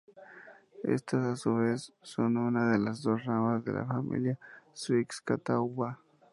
[0.81, 4.39] Estas a su vez son una de las dos ramas de la familia
[4.73, 5.99] siux-catawba.